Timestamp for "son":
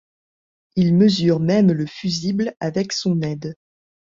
2.91-3.21